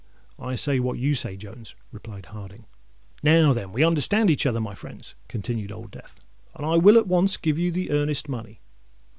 "I 0.39 0.55
say 0.55 0.79
what 0.79 0.97
you 0.97 1.13
say, 1.13 1.37
Jones," 1.37 1.75
replied 1.91 2.25
Harding. 2.25 2.65
"Now 3.21 3.53
then 3.53 3.71
we 3.71 3.83
understand 3.83 4.31
each 4.31 4.47
other, 4.47 4.59
my 4.59 4.73
friends," 4.73 5.13
continued 5.27 5.71
Old 5.71 5.91
Death; 5.91 6.15
"and 6.55 6.65
I 6.65 6.77
will 6.77 6.97
at 6.97 7.05
once 7.05 7.37
give 7.37 7.59
you 7.59 7.71
the 7.71 7.91
earnest 7.91 8.27
money." 8.27 8.61